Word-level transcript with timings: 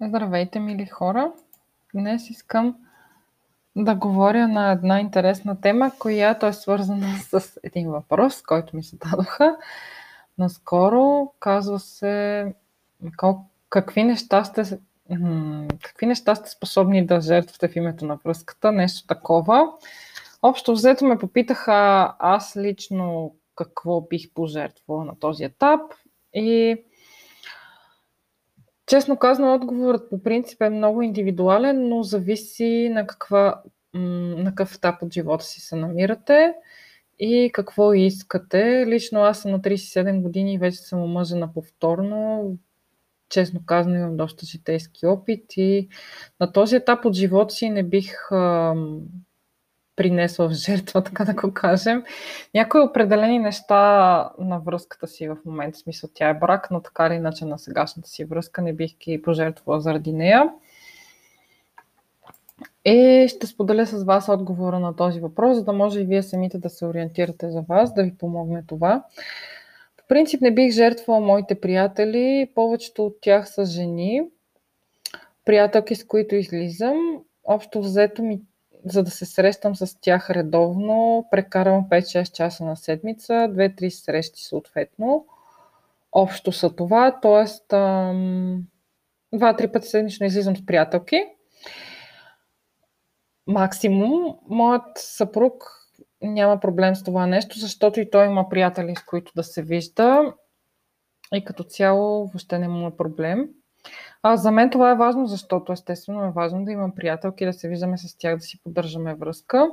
Здравейте, 0.00 0.60
мили 0.60 0.86
хора! 0.86 1.32
Днес 1.94 2.30
искам 2.30 2.76
да 3.76 3.94
говоря 3.94 4.48
на 4.48 4.72
една 4.72 5.00
интересна 5.00 5.60
тема, 5.60 5.92
която 5.98 6.46
е 6.46 6.52
свързана 6.52 7.16
с 7.22 7.60
един 7.62 7.90
въпрос, 7.90 8.42
който 8.42 8.76
ми 8.76 8.82
зададоха 8.82 9.56
наскоро. 10.38 11.32
Казва 11.40 11.80
се 11.80 12.54
какви 13.70 14.04
неща 14.04 14.44
сте, 14.44 14.78
какви 15.82 16.06
неща 16.06 16.34
сте 16.34 16.50
способни 16.50 17.06
да 17.06 17.20
жертвате 17.20 17.68
в 17.68 17.76
името 17.76 18.06
на 18.06 18.16
връзката, 18.16 18.72
нещо 18.72 19.06
такова. 19.06 19.72
Общо 20.42 20.72
взето 20.72 21.04
ме 21.04 21.18
попитаха 21.18 22.14
аз 22.18 22.56
лично 22.56 23.34
какво 23.56 24.00
бих 24.00 24.32
пожертвала 24.34 25.04
на 25.04 25.18
този 25.18 25.44
етап 25.44 25.80
и 26.34 26.76
Честно 28.88 29.16
казано, 29.16 29.54
отговорът 29.54 30.10
по 30.10 30.22
принцип 30.22 30.62
е 30.62 30.70
много 30.70 31.02
индивидуален, 31.02 31.88
но 31.88 32.02
зависи 32.02 32.88
на, 32.92 33.06
каква, 33.06 33.62
на 33.94 34.50
какъв 34.50 34.74
етап 34.74 35.02
от 35.02 35.14
живота 35.14 35.44
си 35.44 35.60
се 35.60 35.76
намирате 35.76 36.54
и 37.18 37.50
какво 37.52 37.94
искате. 37.94 38.86
Лично 38.86 39.20
аз 39.20 39.42
съм 39.42 39.50
на 39.50 39.60
37 39.60 40.22
години 40.22 40.54
и 40.54 40.58
вече 40.58 40.76
съм 40.76 41.02
омъжена 41.02 41.52
повторно. 41.52 42.52
Честно 43.28 43.60
казано, 43.66 43.96
имам 43.96 44.16
доста 44.16 44.46
житейски 44.46 45.06
опит 45.06 45.44
и 45.56 45.88
на 46.40 46.52
този 46.52 46.76
етап 46.76 47.04
от 47.04 47.14
живота 47.14 47.54
си 47.54 47.70
не 47.70 47.82
бих 47.82 48.14
принесла 49.98 50.48
в 50.48 50.52
жертва, 50.52 51.02
така 51.04 51.24
да 51.24 51.34
го 51.34 51.54
кажем. 51.54 52.04
Някои 52.54 52.80
определени 52.80 53.38
неща 53.38 54.30
на 54.38 54.58
връзката 54.58 55.06
си 55.06 55.28
в 55.28 55.36
момента, 55.44 55.78
в 55.78 55.80
смисъл 55.80 56.10
тя 56.14 56.28
е 56.28 56.34
брак, 56.34 56.68
но 56.70 56.80
така 56.80 57.06
или 57.06 57.14
иначе 57.14 57.44
на 57.44 57.58
сегашната 57.58 58.08
си 58.08 58.24
връзка 58.24 58.62
не 58.62 58.72
бих 58.72 58.98
ги 58.98 59.22
пожертвала 59.22 59.80
заради 59.80 60.12
нея. 60.12 60.50
И 62.84 63.26
ще 63.28 63.46
споделя 63.46 63.86
с 63.86 64.04
вас 64.04 64.28
отговора 64.28 64.78
на 64.78 64.96
този 64.96 65.20
въпрос, 65.20 65.56
за 65.56 65.64
да 65.64 65.72
може 65.72 66.00
и 66.00 66.04
вие 66.04 66.22
самите 66.22 66.58
да 66.58 66.70
се 66.70 66.86
ориентирате 66.86 67.50
за 67.50 67.60
вас, 67.60 67.94
да 67.94 68.02
ви 68.02 68.14
помогне 68.18 68.64
това. 68.66 69.04
По 69.96 70.04
принцип 70.08 70.40
не 70.40 70.54
бих 70.54 70.72
жертвала 70.72 71.20
моите 71.20 71.60
приятели, 71.60 72.50
повечето 72.54 73.06
от 73.06 73.16
тях 73.20 73.48
са 73.48 73.64
жени, 73.64 74.22
приятелки 75.44 75.94
с 75.94 76.06
които 76.06 76.34
излизам. 76.34 77.22
Общо 77.44 77.80
взето 77.80 78.22
ми 78.22 78.40
за 78.84 79.02
да 79.02 79.10
се 79.10 79.26
срещам 79.26 79.76
с 79.76 80.00
тях 80.00 80.30
редовно, 80.30 81.26
прекарвам 81.30 81.88
5-6 81.90 82.32
часа 82.32 82.64
на 82.64 82.76
седмица, 82.76 83.32
2-3 83.32 83.88
срещи 83.88 84.44
съответно. 84.44 85.26
Общо 86.12 86.52
са 86.52 86.76
това, 86.76 87.20
т.е. 87.20 87.74
2-3 89.34 89.72
пъти 89.72 89.88
седмично 89.88 90.26
излизам 90.26 90.56
с 90.56 90.66
приятелки. 90.66 91.24
Максимум. 93.46 94.38
Моят 94.48 94.82
съпруг 94.96 95.64
няма 96.22 96.60
проблем 96.60 96.96
с 96.96 97.04
това 97.04 97.26
нещо, 97.26 97.58
защото 97.58 98.00
и 98.00 98.10
той 98.10 98.26
има 98.26 98.48
приятели, 98.48 98.96
с 98.96 99.04
които 99.04 99.32
да 99.36 99.42
се 99.42 99.62
вижда. 99.62 100.34
И 101.34 101.44
като 101.44 101.64
цяло 101.64 102.26
въобще 102.26 102.58
не 102.58 102.68
му 102.68 102.86
е 102.86 102.96
проблем. 102.96 103.48
А, 104.22 104.36
за 104.36 104.50
мен 104.50 104.70
това 104.70 104.90
е 104.90 104.96
важно, 104.96 105.26
защото 105.26 105.72
естествено 105.72 106.24
е 106.24 106.30
важно 106.30 106.64
да 106.64 106.72
имам 106.72 106.94
приятелки, 106.94 107.44
да 107.44 107.52
се 107.52 107.68
виждаме 107.68 107.98
с 107.98 108.18
тях, 108.18 108.36
да 108.36 108.42
си 108.42 108.62
поддържаме 108.62 109.14
връзка. 109.14 109.70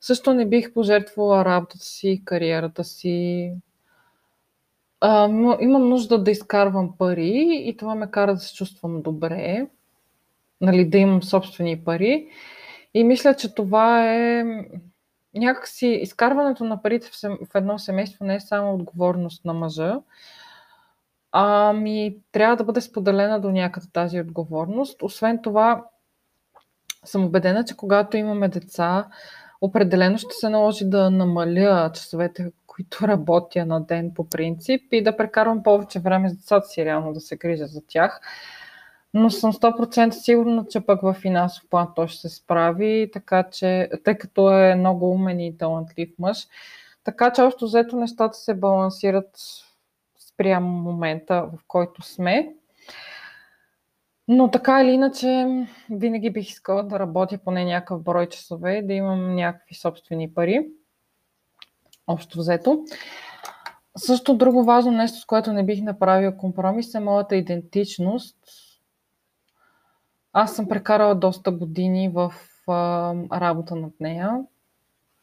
Също 0.00 0.34
не 0.34 0.46
бих 0.46 0.72
пожертвала 0.72 1.44
работата 1.44 1.84
си, 1.84 2.22
кариерата 2.24 2.84
си. 2.84 3.52
А, 5.00 5.28
имам 5.60 5.88
нужда 5.88 6.22
да 6.22 6.30
изкарвам 6.30 6.96
пари 6.98 7.62
и 7.64 7.76
това 7.76 7.94
ме 7.94 8.10
кара 8.10 8.34
да 8.34 8.40
се 8.40 8.54
чувствам 8.54 9.02
добре, 9.02 9.66
нали, 10.60 10.84
да 10.84 10.98
имам 10.98 11.22
собствени 11.22 11.84
пари. 11.84 12.28
И 12.94 13.04
мисля, 13.04 13.34
че 13.34 13.54
това 13.54 14.14
е 14.14 14.44
някакси 15.34 15.86
изкарването 15.86 16.64
на 16.64 16.82
парите 16.82 17.10
в 17.24 17.54
едно 17.54 17.78
семейство 17.78 18.24
не 18.24 18.34
е 18.34 18.40
само 18.40 18.74
отговорност 18.74 19.44
на 19.44 19.52
мъжа, 19.54 20.00
Ами, 21.40 22.16
трябва 22.32 22.56
да 22.56 22.64
бъде 22.64 22.80
споделена 22.80 23.40
до 23.40 23.50
някъде 23.50 23.86
тази 23.92 24.20
отговорност. 24.20 25.02
Освен 25.02 25.42
това, 25.42 25.84
съм 27.04 27.24
убедена, 27.24 27.64
че 27.64 27.76
когато 27.76 28.16
имаме 28.16 28.48
деца, 28.48 29.06
определено 29.60 30.18
ще 30.18 30.34
се 30.34 30.48
наложи 30.48 30.84
да 30.84 31.10
намаля 31.10 31.90
часовете, 31.94 32.52
които 32.66 32.98
работя 33.08 33.66
на 33.66 33.84
ден 33.84 34.12
по 34.14 34.28
принцип 34.28 34.82
и 34.92 35.02
да 35.02 35.16
прекарвам 35.16 35.62
повече 35.62 36.00
време 36.00 36.30
с 36.30 36.34
децата 36.34 36.66
си, 36.66 36.84
реално 36.84 37.12
да 37.12 37.20
се 37.20 37.36
грижа 37.36 37.66
за 37.66 37.80
тях. 37.86 38.20
Но 39.14 39.30
съм 39.30 39.52
100% 39.52 40.10
сигурна, 40.10 40.66
че 40.70 40.80
пък 40.80 41.02
в 41.02 41.14
финансов 41.14 41.64
план 41.70 41.88
той 41.96 42.08
ще 42.08 42.28
се 42.28 42.36
справи, 42.36 43.10
така 43.12 43.42
че, 43.50 43.90
тъй 44.04 44.18
като 44.18 44.50
е 44.50 44.74
много 44.74 45.10
умен 45.10 45.40
и 45.40 45.58
талантлив 45.58 46.08
мъж. 46.18 46.46
Така 47.04 47.32
че, 47.32 47.42
още 47.42 47.64
взето 47.64 47.96
нещата 47.96 48.38
се 48.38 48.54
балансират 48.54 49.30
спрямо 50.38 50.68
момента, 50.68 51.50
в 51.52 51.58
който 51.68 52.02
сме. 52.02 52.54
Но 54.28 54.50
така 54.50 54.82
или 54.82 54.90
иначе, 54.90 55.46
винаги 55.90 56.30
бих 56.30 56.48
искала 56.48 56.82
да 56.82 56.98
работя 56.98 57.38
поне 57.38 57.64
някакъв 57.64 58.02
брой 58.02 58.28
часове 58.28 58.82
да 58.82 58.92
имам 58.92 59.34
някакви 59.34 59.74
собствени 59.74 60.34
пари. 60.34 60.66
Общо 62.06 62.38
взето. 62.38 62.84
Също 63.96 64.36
друго 64.36 64.64
важно 64.64 64.92
нещо, 64.92 65.18
с 65.20 65.24
което 65.24 65.52
не 65.52 65.64
бих 65.64 65.82
направила 65.82 66.36
компромис 66.36 66.94
е 66.94 67.00
моята 67.00 67.36
идентичност. 67.36 68.36
Аз 70.32 70.56
съм 70.56 70.68
прекарала 70.68 71.14
доста 71.14 71.50
години 71.50 72.08
в 72.08 72.34
работа 73.32 73.76
над 73.76 73.92
нея 74.00 74.44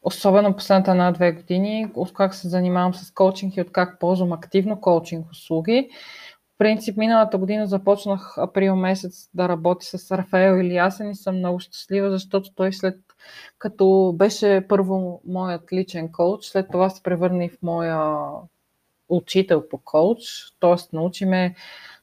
особено 0.06 0.56
последната 0.56 0.90
една-две 0.90 1.32
години, 1.32 1.90
от 1.94 2.12
как 2.12 2.34
се 2.34 2.48
занимавам 2.48 2.94
с 2.94 3.10
коучинг 3.10 3.56
и 3.56 3.60
от 3.60 3.72
как 3.72 4.00
ползвам 4.00 4.32
активно 4.32 4.80
коучинг 4.80 5.30
услуги. 5.30 5.88
В 6.54 6.58
принцип, 6.58 6.96
миналата 6.96 7.38
година 7.38 7.66
започнах 7.66 8.38
април 8.38 8.76
месец 8.76 9.30
да 9.34 9.48
работя 9.48 9.98
с 9.98 10.16
Рафаел 10.16 10.58
Илиясен 10.60 11.10
и 11.10 11.14
съм 11.14 11.38
много 11.38 11.60
щастлива, 11.60 12.10
защото 12.10 12.54
той 12.54 12.72
след 12.72 13.00
като 13.58 14.14
беше 14.16 14.66
първо 14.68 15.20
моят 15.26 15.72
личен 15.72 16.12
коуч, 16.12 16.44
след 16.44 16.66
това 16.72 16.90
се 16.90 17.02
превърна 17.02 17.44
и 17.44 17.48
в 17.48 17.58
моя 17.62 18.16
учител 19.08 19.68
по 19.68 19.78
коуч, 19.78 20.18
т.е. 20.60 20.96
научи 20.96 21.24
ме 21.24 21.54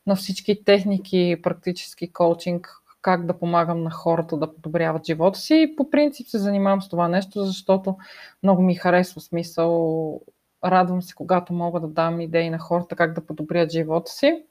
на 0.08 0.16
всички 0.16 0.64
техники, 0.64 1.38
практически 1.44 2.14
коучинг, 2.14 2.83
как 3.04 3.26
да 3.26 3.40
помагам 3.40 3.84
на 3.84 3.92
хората 3.92 4.38
да 4.38 4.56
подобряват 4.56 5.06
живота 5.06 5.40
си. 5.40 5.56
И 5.56 5.76
по 5.76 5.90
принцип 5.90 6.28
се 6.28 6.38
занимавам 6.40 6.82
с 6.82 6.90
това 6.90 7.08
нещо, 7.08 7.44
защото 7.44 7.98
много 8.44 8.62
ми 8.62 8.76
харесва 8.76 9.22
смисъл. 9.22 10.22
Радвам 10.66 11.02
се, 11.02 11.16
когато 11.16 11.54
мога 11.54 11.80
да 11.80 11.88
дам 11.88 12.22
идеи 12.22 12.50
на 12.50 12.60
хората 12.60 12.96
как 12.96 13.14
да 13.14 13.26
подобрят 13.26 13.72
живота 13.72 14.12
си. 14.12 14.44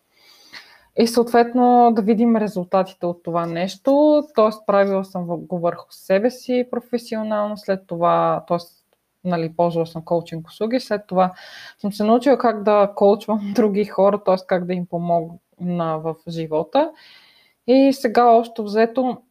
И 0.96 1.06
съответно 1.06 1.92
да 1.96 2.02
видим 2.02 2.36
резултатите 2.36 3.06
от 3.06 3.22
това 3.22 3.46
нещо. 3.46 4.22
Тоест, 4.34 4.66
правила 4.66 5.04
съм 5.04 5.26
го 5.26 5.58
върху 5.58 5.86
себе 5.91 6.30
си 6.30 6.68
професионално, 6.70 7.56
след 7.56 7.86
това, 7.86 8.44
т.е. 8.48 8.58
Нали, 9.24 9.52
ползвала 9.56 9.86
съм 9.86 10.04
коучинг 10.04 10.48
услуги, 10.48 10.80
след 10.80 11.06
това 11.06 11.32
съм 11.78 11.92
се 11.92 12.04
научила 12.04 12.38
как 12.38 12.62
да 12.62 12.92
коучвам 12.96 13.52
други 13.54 13.84
хора, 13.84 14.22
т.е. 14.24 14.36
как 14.46 14.64
да 14.64 14.74
им 14.74 14.86
помогна 14.86 15.98
в 15.98 16.14
живота. 16.28 16.91
И 17.66 17.92
сега 17.92 18.24
още 18.30 18.62
взето, 18.62 19.22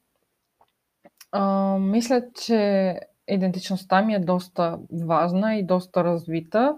а, 1.32 1.78
мисля, 1.78 2.24
че 2.42 3.00
идентичността 3.28 4.02
ми 4.02 4.14
е 4.14 4.20
доста 4.20 4.80
важна 5.06 5.56
и 5.56 5.66
доста 5.66 6.04
развита. 6.04 6.76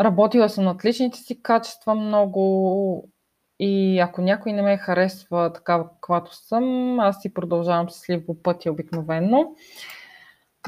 Работила 0.00 0.48
съм 0.48 0.64
над 0.64 0.84
личните 0.84 1.18
си 1.18 1.42
качества 1.42 1.94
много 1.94 3.08
и 3.58 3.98
ако 3.98 4.20
някой 4.20 4.52
не 4.52 4.62
ме 4.62 4.76
харесва 4.76 5.52
такава 5.52 5.88
каквато 5.88 6.34
съм, 6.34 7.00
аз 7.00 7.20
си 7.22 7.34
продължавам 7.34 7.90
с 7.90 8.10
ливо 8.10 8.42
пътя 8.42 8.72
обикновено. 8.72 9.54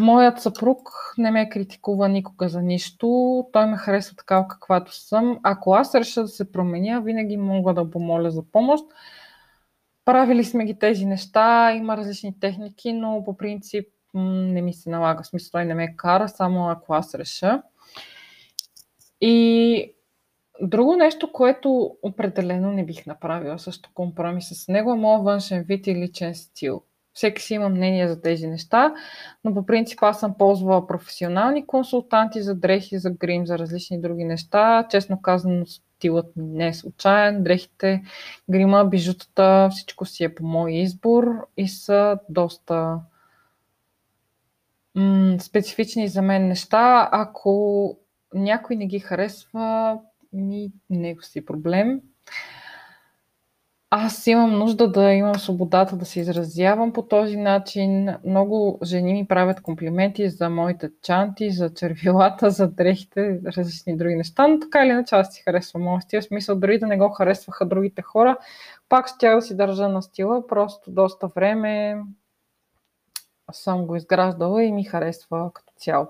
Моят 0.00 0.40
съпруг 0.40 0.90
не 1.18 1.30
ме 1.30 1.48
критикува 1.48 2.08
никога 2.08 2.48
за 2.48 2.62
нищо. 2.62 3.46
Той 3.52 3.66
ме 3.66 3.76
харесва 3.76 4.16
такава 4.16 4.48
каквато 4.48 4.92
съм. 4.92 5.38
Ако 5.42 5.74
аз 5.74 5.94
реша 5.94 6.22
да 6.22 6.28
се 6.28 6.52
променя, 6.52 7.00
винаги 7.00 7.36
мога 7.36 7.74
да 7.74 7.90
помоля 7.90 8.30
за 8.30 8.42
помощ. 8.42 8.84
Правили 10.04 10.44
сме 10.44 10.64
ги 10.64 10.78
тези 10.78 11.06
неща, 11.06 11.72
има 11.72 11.96
различни 11.96 12.40
техники, 12.40 12.92
но 12.92 13.22
по 13.24 13.36
принцип 13.36 13.88
не 14.14 14.62
ми 14.62 14.74
се 14.74 14.90
налага. 14.90 15.22
В 15.22 15.26
смисъл, 15.26 15.50
той 15.52 15.64
не 15.64 15.74
ме 15.74 15.96
кара, 15.96 16.28
само 16.28 16.68
ако 16.68 16.94
аз 16.94 17.14
реша. 17.14 17.62
И 19.20 19.94
друго 20.62 20.96
нещо, 20.96 21.32
което 21.32 21.96
определено 22.02 22.72
не 22.72 22.84
бих 22.84 23.06
направила 23.06 23.58
също 23.58 23.90
компромис 23.94 24.48
с 24.48 24.68
него, 24.68 24.92
е 24.92 24.96
моят 24.96 25.24
външен 25.24 25.62
вид 25.62 25.86
и 25.86 25.94
личен 25.94 26.34
стил. 26.34 26.82
Всеки 27.14 27.42
си 27.42 27.54
има 27.54 27.68
мнение 27.68 28.08
за 28.08 28.20
тези 28.20 28.46
неща, 28.46 28.94
но 29.44 29.54
по 29.54 29.66
принцип 29.66 29.98
аз 30.02 30.20
съм 30.20 30.34
ползвала 30.38 30.86
професионални 30.86 31.66
консултанти 31.66 32.42
за 32.42 32.54
дрехи, 32.54 32.98
за 32.98 33.10
грим, 33.10 33.46
за 33.46 33.58
различни 33.58 34.00
други 34.00 34.24
неща. 34.24 34.86
Честно 34.90 35.22
казано, 35.22 35.66
стилът 35.66 36.36
ми 36.36 36.46
не 36.46 36.66
е 36.66 36.74
случайен. 36.74 37.42
Дрехите, 37.42 38.02
грима, 38.50 38.84
бижутата, 38.84 39.68
всичко 39.70 40.04
си 40.06 40.24
е 40.24 40.34
по 40.34 40.44
мой 40.44 40.72
избор 40.72 41.48
и 41.56 41.68
са 41.68 42.18
доста 42.28 43.00
м- 44.94 45.36
специфични 45.40 46.08
за 46.08 46.22
мен 46.22 46.48
неща. 46.48 47.08
Ако 47.12 47.96
някой 48.34 48.76
не 48.76 48.86
ги 48.86 48.98
харесва, 48.98 49.98
ми 50.32 50.72
него 50.90 51.22
си 51.22 51.44
проблем. 51.44 52.00
Аз 53.94 54.26
имам 54.26 54.58
нужда 54.58 54.92
да 54.92 55.12
имам 55.12 55.34
свободата 55.34 55.96
да 55.96 56.04
се 56.04 56.20
изразявам 56.20 56.92
по 56.92 57.02
този 57.02 57.36
начин. 57.36 58.08
Много 58.24 58.78
жени 58.82 59.12
ми 59.12 59.26
правят 59.28 59.62
комплименти 59.62 60.28
за 60.28 60.50
моите 60.50 60.90
чанти, 61.02 61.50
за 61.50 61.74
червилата, 61.74 62.50
за 62.50 62.68
дрехите, 62.68 63.40
различни 63.56 63.96
други 63.96 64.14
неща, 64.14 64.48
но 64.48 64.60
така 64.60 64.84
или 64.84 64.90
иначе 64.90 65.14
аз 65.14 65.34
си 65.34 65.42
харесвам 65.42 65.82
моят 65.82 66.02
стил. 66.02 66.20
В 66.20 66.24
смисъл, 66.24 66.56
дори 66.56 66.78
да 66.78 66.86
не 66.86 66.96
го 66.98 67.08
харесваха 67.08 67.66
другите 67.66 68.02
хора, 68.02 68.36
пак 68.88 69.08
ще 69.08 69.30
да 69.30 69.42
си 69.42 69.56
държа 69.56 69.88
на 69.88 70.02
стила, 70.02 70.46
просто 70.46 70.90
доста 70.90 71.28
време 71.28 72.02
съм 73.52 73.86
го 73.86 73.96
изграждала 73.96 74.64
и 74.64 74.72
ми 74.72 74.84
харесва 74.84 75.50
като 75.54 75.72
цяло. 75.76 76.08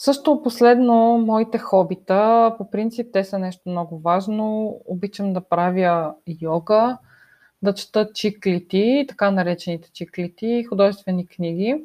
Също 0.00 0.42
последно, 0.42 1.18
моите 1.26 1.58
хобита, 1.58 2.54
по 2.58 2.70
принцип 2.70 3.06
те 3.12 3.24
са 3.24 3.38
нещо 3.38 3.62
много 3.66 3.98
важно. 3.98 4.76
Обичам 4.86 5.32
да 5.32 5.40
правя 5.40 6.14
йога, 6.40 6.98
да 7.62 7.74
чета 7.74 8.12
чиклити, 8.14 9.04
така 9.08 9.30
наречените 9.30 9.90
чиклити, 9.92 10.64
художествени 10.68 11.26
книги, 11.26 11.84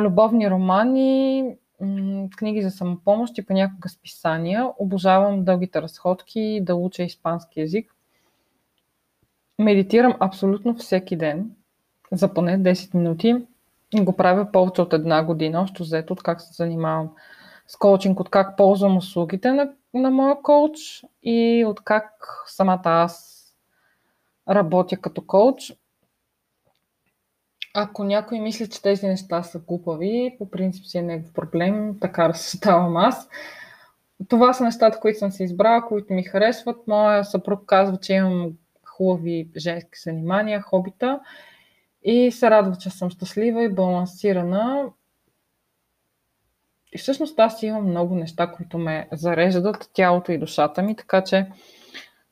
любовни 0.00 0.50
романи, 0.50 1.56
книги 2.36 2.62
за 2.62 2.70
самопомощ 2.70 3.38
и 3.38 3.46
понякога 3.46 3.88
списания. 3.88 4.70
Обожавам 4.78 5.44
дългите 5.44 5.82
разходки, 5.82 6.60
да 6.62 6.74
уча 6.74 7.02
испански 7.02 7.60
язик. 7.60 7.94
Медитирам 9.58 10.14
абсолютно 10.20 10.74
всеки 10.74 11.16
ден, 11.16 11.50
за 12.12 12.34
поне 12.34 12.58
10 12.58 12.94
минути 12.94 13.36
го 13.94 14.16
правя 14.16 14.52
повече 14.52 14.82
от 14.82 14.92
една 14.92 15.24
година, 15.24 15.60
още 15.60 15.82
взето 15.82 16.12
от 16.12 16.22
как 16.22 16.40
се 16.40 16.52
занимавам 16.52 17.10
с 17.66 17.76
коучинг, 17.76 18.20
от 18.20 18.30
как 18.30 18.56
ползвам 18.56 18.96
услугите 18.96 19.52
на, 19.52 19.72
на 19.94 20.10
моя 20.10 20.42
коуч 20.42 21.04
и 21.22 21.64
от 21.66 21.80
как 21.84 22.12
самата 22.46 22.82
аз 22.84 23.36
работя 24.48 24.96
като 24.96 25.26
коуч. 25.26 25.72
Ако 27.74 28.04
някой 28.04 28.40
мисли, 28.40 28.68
че 28.68 28.82
тези 28.82 29.06
неща 29.06 29.42
са 29.42 29.58
глупави, 29.58 30.34
по 30.38 30.50
принцип 30.50 30.86
си 30.86 30.98
е 30.98 31.02
негов 31.02 31.32
проблем, 31.32 31.98
така 32.00 32.28
разсъждавам 32.28 32.96
аз. 32.96 33.28
Това 34.28 34.52
са 34.52 34.64
нещата, 34.64 35.00
които 35.00 35.18
съм 35.18 35.32
си 35.32 35.44
избрала, 35.44 35.86
които 35.86 36.12
ми 36.12 36.22
харесват. 36.22 36.86
Моя 36.86 37.24
съпруг 37.24 37.66
казва, 37.66 37.96
че 37.96 38.12
имам 38.12 38.52
хубави 38.84 39.50
женски 39.56 40.00
занимания, 40.04 40.60
хобита 40.60 41.20
и 42.06 42.32
се 42.32 42.50
радва, 42.50 42.76
че 42.76 42.90
съм 42.90 43.10
щастлива 43.10 43.64
и 43.64 43.74
балансирана. 43.74 44.84
И 46.92 46.98
всъщност 46.98 47.38
аз 47.38 47.62
имам 47.62 47.88
много 47.90 48.14
неща, 48.14 48.52
които 48.52 48.78
ме 48.78 49.08
зареждат 49.12 49.90
тялото 49.92 50.32
и 50.32 50.38
душата 50.38 50.82
ми, 50.82 50.96
така 50.96 51.24
че 51.24 51.46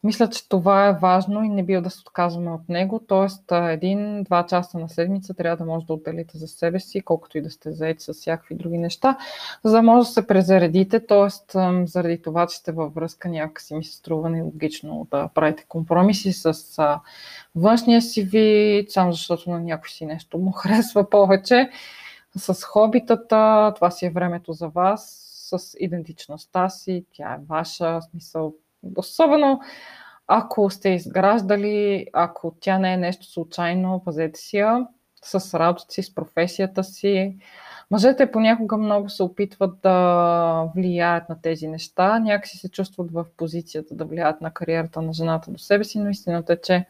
мисля, 0.05 0.31
че 0.31 0.49
това 0.49 0.89
е 0.89 0.93
важно 0.93 1.45
и 1.45 1.49
не 1.49 1.63
бива 1.63 1.83
да 1.83 1.91
се 1.91 2.01
отказваме 2.01 2.51
от 2.51 2.69
него. 2.69 3.01
Тоест, 3.09 3.45
един-два 3.53 4.47
часа 4.47 4.79
на 4.79 4.89
седмица 4.89 5.35
трябва 5.35 5.57
да 5.57 5.65
може 5.65 5.87
да 5.87 5.93
отделите 5.93 6.39
за 6.39 6.49
себе 6.49 6.81
си, 6.81 7.01
колкото 7.01 7.39
и 7.39 7.43
да 7.43 7.51
сте 7.51 7.73
заети 7.73 8.05
с 8.05 8.13
всякакви 8.13 8.55
други 8.55 8.79
неща, 8.79 9.19
за 9.65 9.73
да 9.73 9.83
може 9.83 10.09
да 10.09 10.13
се 10.13 10.27
презаредите. 10.27 11.07
Тоест, 11.07 11.57
заради 11.85 12.23
това, 12.23 12.47
че 12.47 12.57
сте 12.57 12.73
във 12.73 12.95
връзка, 12.95 13.29
някакси 13.29 13.75
ми 13.75 13.85
се 13.85 13.97
струва 13.97 14.31
нелогично 14.31 15.07
да 15.11 15.29
правите 15.35 15.65
компромиси 15.69 16.33
с 16.33 16.55
външния 17.55 18.03
си 18.03 18.23
вид, 18.23 18.91
само 18.91 19.13
защото 19.13 19.51
на 19.51 19.61
някой 19.61 19.89
си 19.89 20.07
нещо 20.07 20.39
му 20.39 20.53
харесва 20.57 21.11
повече. 21.11 21.71
С 22.37 22.65
хобитата, 22.65 23.73
това 23.75 23.91
си 23.91 24.07
е 24.07 24.11
времето 24.11 24.53
за 24.53 24.69
вас, 24.69 25.21
с 25.51 25.77
идентичността 25.81 26.69
си, 26.69 27.05
тя 27.13 27.35
е 27.35 27.45
ваша, 27.49 28.01
смисъл 28.11 28.55
Особено 28.97 29.61
ако 30.27 30.71
сте 30.71 30.89
изграждали, 30.89 32.07
ако 32.13 32.55
тя 32.61 32.79
не 32.79 32.93
е 32.93 32.97
нещо 32.97 33.27
случайно, 33.27 34.03
пазете 34.05 34.41
си 34.41 34.57
я 34.57 34.87
с 35.25 35.59
работата 35.59 35.93
си, 35.93 36.03
с 36.03 36.15
професията 36.15 36.85
си. 36.85 37.37
Мъжете 37.91 38.31
понякога 38.31 38.77
много 38.77 39.09
се 39.09 39.23
опитват 39.23 39.81
да 39.83 40.71
влияят 40.77 41.29
на 41.29 41.41
тези 41.41 41.69
неща, 41.69 42.19
някакси 42.19 42.59
се 42.59 42.71
чувстват 42.71 43.13
в 43.13 43.27
позицията 43.37 43.95
да 43.95 44.05
влияят 44.05 44.41
на 44.41 44.51
кариерата 44.51 45.03
на 45.03 45.13
жената 45.13 45.51
до 45.51 45.59
себе 45.59 45.85
си, 45.85 45.99
но 45.99 46.11
истината 46.11 46.53
е, 46.53 46.61
че 46.61 46.87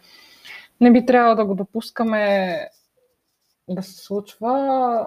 не 0.81 0.93
би 0.93 1.07
трябвало 1.07 1.37
да 1.37 1.45
го 1.45 1.55
допускаме 1.55 2.59
да 3.69 3.83
се 3.83 4.05
случва 4.05 5.07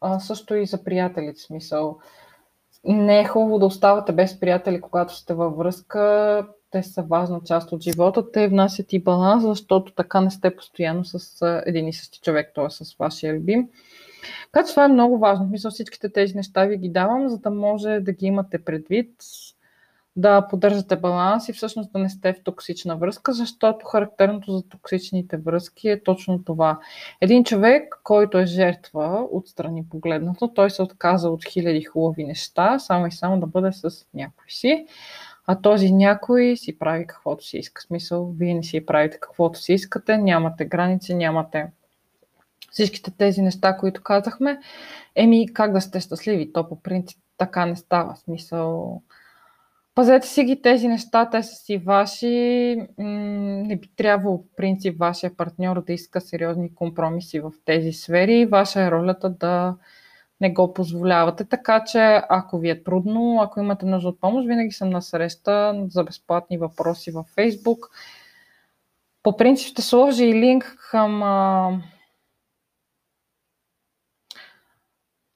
а, 0.00 0.20
също 0.20 0.54
и 0.54 0.66
за 0.66 0.84
приятелите. 0.84 1.40
Смисъл, 1.40 1.98
не 2.94 3.20
е 3.20 3.24
хубаво 3.24 3.58
да 3.58 3.66
оставате 3.66 4.12
без 4.12 4.40
приятели, 4.40 4.80
когато 4.80 5.16
сте 5.16 5.34
във 5.34 5.56
връзка. 5.56 6.46
Те 6.70 6.82
са 6.82 7.02
важна 7.02 7.40
част 7.44 7.72
от 7.72 7.82
живота. 7.82 8.32
Те 8.32 8.48
внасят 8.48 8.92
и 8.92 9.02
баланс, 9.02 9.44
защото 9.44 9.92
така 9.94 10.20
не 10.20 10.30
сте 10.30 10.56
постоянно 10.56 11.04
с 11.04 11.42
един 11.66 11.88
и 11.88 11.92
същи 11.92 12.20
човек, 12.20 12.52
т.е. 12.54 12.70
с 12.70 12.96
вашия 12.98 13.34
любим. 13.34 13.68
Така 14.52 14.66
че 14.66 14.72
това 14.72 14.84
е 14.84 14.88
много 14.88 15.18
важно. 15.18 15.46
Мисля, 15.46 15.70
всичките 15.70 16.12
тези 16.12 16.34
неща 16.34 16.64
ви 16.64 16.76
ги 16.76 16.88
давам, 16.88 17.28
за 17.28 17.38
да 17.38 17.50
може 17.50 18.00
да 18.00 18.12
ги 18.12 18.26
имате 18.26 18.64
предвид 18.64 19.10
да 20.16 20.48
поддържате 20.48 20.96
баланс 20.96 21.48
и 21.48 21.52
всъщност 21.52 21.92
да 21.92 21.98
не 21.98 22.10
сте 22.10 22.32
в 22.32 22.42
токсична 22.42 22.96
връзка, 22.96 23.32
защото 23.32 23.86
характерното 23.86 24.52
за 24.52 24.68
токсичните 24.68 25.36
връзки 25.36 25.88
е 25.88 26.02
точно 26.02 26.44
това. 26.44 26.78
Един 27.20 27.44
човек, 27.44 28.00
който 28.02 28.38
е 28.38 28.46
жертва 28.46 29.26
отстрани 29.32 29.88
погледнато, 29.90 30.48
той 30.48 30.70
се 30.70 30.82
отказа 30.82 31.30
от 31.30 31.44
хиляди 31.44 31.82
хубави 31.84 32.24
неща, 32.24 32.78
само 32.78 33.06
и 33.06 33.12
само 33.12 33.40
да 33.40 33.46
бъде 33.46 33.72
с 33.72 34.06
някой 34.14 34.50
си. 34.50 34.86
А 35.46 35.60
този 35.60 35.92
някой 35.92 36.56
си 36.56 36.78
прави 36.78 37.06
каквото 37.06 37.44
си 37.44 37.58
иска. 37.58 37.82
Смисъл, 37.82 38.34
вие 38.38 38.54
не 38.54 38.62
си 38.62 38.86
правите 38.86 39.18
каквото 39.20 39.58
си 39.58 39.72
искате, 39.72 40.18
нямате 40.18 40.64
граници, 40.64 41.14
нямате 41.14 41.66
всичките 42.70 43.10
тези 43.10 43.42
неща, 43.42 43.76
които 43.76 44.02
казахме. 44.02 44.60
Еми, 45.14 45.52
как 45.52 45.72
да 45.72 45.80
сте 45.80 46.00
щастливи? 46.00 46.52
То 46.52 46.68
по 46.68 46.82
принцип 46.82 47.18
така 47.38 47.66
не 47.66 47.76
става. 47.76 48.16
Смисъл, 48.16 49.02
Пазете 49.96 50.26
си 50.26 50.44
ги 50.44 50.62
тези 50.62 50.88
неща, 50.88 51.30
те 51.30 51.42
са 51.42 51.54
си 51.54 51.78
ваши. 51.78 52.26
Не 52.98 53.76
би 53.76 53.88
трябвало, 53.96 54.38
в 54.38 54.56
принцип, 54.56 54.98
вашия 54.98 55.36
партньор 55.36 55.84
да 55.84 55.92
иска 55.92 56.20
сериозни 56.20 56.74
компромиси 56.74 57.40
в 57.40 57.52
тези 57.64 57.92
сфери. 57.92 58.46
Ваша 58.46 58.82
е 58.82 58.90
ролята 58.90 59.30
да 59.30 59.76
не 60.40 60.52
го 60.52 60.74
позволявате. 60.74 61.44
Така 61.44 61.84
че, 61.84 62.22
ако 62.28 62.58
ви 62.58 62.70
е 62.70 62.82
трудно, 62.82 63.40
ако 63.42 63.60
имате 63.60 63.86
нужда 63.86 64.08
от 64.08 64.20
помощ, 64.20 64.48
винаги 64.48 64.72
съм 64.72 64.90
на 64.90 65.02
среща 65.02 65.84
за 65.88 66.04
безплатни 66.04 66.58
въпроси 66.58 67.10
във 67.10 67.26
Facebook. 67.26 67.88
По 69.22 69.36
принцип 69.36 69.68
ще 69.68 69.82
сложа 69.82 70.24
и 70.24 70.34
линк 70.34 70.76
към 70.90 71.22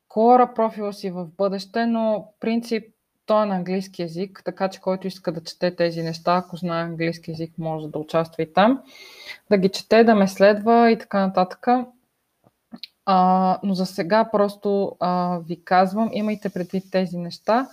Кора 0.09 0.55
профила 0.55 0.93
си 0.93 1.11
в 1.11 1.27
бъдеще, 1.39 1.87
но 1.87 2.33
принцип 2.41 2.95
той 3.27 3.43
е 3.43 3.47
на 3.47 3.55
английски 3.55 4.03
язик, 4.03 4.43
така 4.45 4.69
че 4.69 4.81
който 4.81 5.07
иска 5.07 5.33
да 5.33 5.45
чете 5.45 5.77
тези 5.77 6.03
неща, 6.03 6.37
ако 6.37 6.57
знае 6.57 6.83
английски 6.83 7.31
язик, 7.31 7.53
може 7.59 7.89
да 7.89 7.99
участва 7.99 8.43
и 8.43 8.53
там, 8.53 8.83
да 9.51 9.59
ги 9.59 9.69
чете, 9.69 10.05
да 10.05 10.15
ме 10.15 10.29
следва 10.29 10.91
и 10.91 10.99
така 10.99 11.27
нататък. 11.27 11.67
А, 13.07 13.59
но 13.63 13.75
за 13.75 13.87
сега 13.87 14.29
просто 14.33 14.97
а, 15.01 15.39
ви 15.39 15.65
казвам, 15.65 16.11
имайте 16.13 16.49
предвид 16.49 16.85
тези 16.91 17.17
неща 17.17 17.69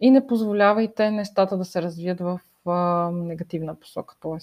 и 0.00 0.10
не 0.10 0.26
позволявайте 0.26 1.10
нещата 1.10 1.56
да 1.56 1.64
се 1.64 1.82
развият 1.82 2.20
в 2.20 2.40
а, 2.66 3.10
негативна 3.10 3.74
посока, 3.74 4.14
т.е. 4.20 4.38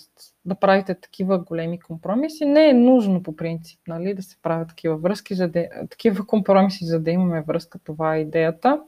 да 0.46 0.56
правите 0.56 0.96
такива 0.96 1.40
големи 1.40 1.80
компромиси. 1.80 2.46
Не 2.46 2.70
е 2.70 2.74
нужно 2.74 3.24
по 3.24 3.36
принцип 3.36 3.80
нали, 3.88 4.14
да 4.14 4.24
се 4.24 4.38
правят 4.42 4.68
такива 4.68 4.98
връзки, 4.98 5.36
за 5.36 5.48
да, 5.48 5.68
такива 5.90 6.28
компромиси, 6.28 6.86
за 6.86 7.00
да 7.00 7.12
имаме 7.12 7.42
връзка, 7.42 7.80
това 7.80 8.16
е 8.16 8.22
идеята. 8.22 8.82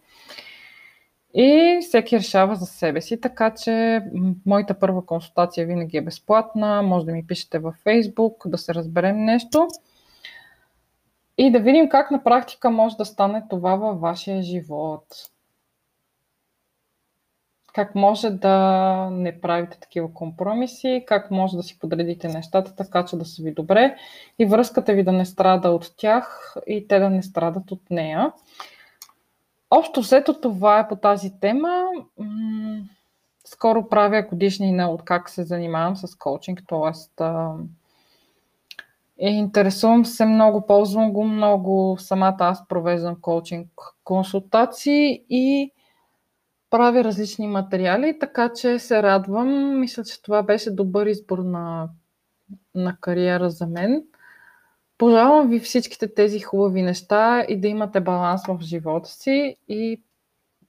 И 1.33 1.79
всеки 1.81 2.17
решава 2.17 2.55
за 2.55 2.65
себе 2.65 3.01
си, 3.01 3.21
така 3.21 3.53
че 3.53 4.01
моята 4.45 4.79
първа 4.79 5.05
консултация 5.05 5.67
винаги 5.67 5.97
е 5.97 6.01
безплатна. 6.01 6.81
Може 6.81 7.05
да 7.05 7.11
ми 7.11 7.27
пишете 7.27 7.59
във 7.59 7.75
Facebook, 7.83 8.49
да 8.49 8.57
се 8.57 8.73
разберем 8.73 9.25
нещо 9.25 9.67
и 11.37 11.51
да 11.51 11.59
видим 11.59 11.89
как 11.89 12.11
на 12.11 12.23
практика 12.23 12.69
може 12.69 12.97
да 12.97 13.05
стане 13.05 13.43
това 13.49 13.75
във 13.75 13.99
вашия 13.99 14.41
живот. 14.41 15.05
как 17.73 17.95
може 17.95 18.29
да 18.29 19.09
не 19.11 19.41
правите 19.41 19.79
такива 19.79 20.13
компромиси, 20.13 21.03
как 21.07 21.31
може 21.31 21.57
да 21.57 21.63
си 21.63 21.79
подредите 21.79 22.27
нещата 22.27 22.75
така, 22.75 23.05
че 23.05 23.15
да 23.15 23.25
са 23.25 23.43
ви 23.43 23.53
добре 23.53 23.95
и 24.39 24.45
връзката 24.45 24.93
ви 24.93 25.03
да 25.03 25.11
не 25.11 25.25
страда 25.25 25.69
от 25.69 25.93
тях 25.97 26.55
и 26.67 26.87
те 26.87 26.99
да 26.99 27.09
не 27.09 27.23
страдат 27.23 27.71
от 27.71 27.81
нея. 27.89 28.31
Общо 29.71 30.01
взето 30.01 30.41
това 30.41 30.79
е 30.79 30.87
по 30.87 30.95
тази 30.95 31.39
тема. 31.39 31.85
Скоро 33.45 33.89
правя 33.89 34.21
годишнина 34.29 34.89
от 34.89 35.05
как 35.05 35.29
се 35.29 35.43
занимавам 35.43 35.95
с 35.95 36.15
коучинг, 36.15 36.61
т.е. 36.67 37.23
Интересувам 39.19 40.05
се 40.05 40.25
много, 40.25 40.65
ползвам 40.65 41.13
го 41.13 41.23
много. 41.23 41.97
Самата 41.99 42.37
аз 42.39 42.67
провеждам 42.67 43.15
коучинг 43.21 43.69
консултации 44.03 45.23
и 45.29 45.71
правя 46.69 47.03
различни 47.03 47.47
материали, 47.47 48.19
така 48.19 48.53
че 48.53 48.79
се 48.79 49.03
радвам. 49.03 49.79
Мисля, 49.79 50.03
че 50.03 50.21
това 50.21 50.43
беше 50.43 50.71
добър 50.71 51.05
избор 51.05 51.37
на, 51.37 51.89
на 52.75 52.97
кариера 53.01 53.49
за 53.49 53.67
мен. 53.67 54.03
Пожелавам 54.99 55.49
ви 55.49 55.59
всичките 55.59 56.13
тези 56.13 56.39
хубави 56.39 56.81
неща 56.81 57.45
и 57.49 57.59
да 57.59 57.67
имате 57.67 57.99
баланс 57.99 58.41
в 58.47 58.59
живота 58.61 59.09
си 59.09 59.55
и 59.67 60.03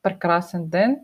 прекрасен 0.03 0.69
ден. 0.69 1.01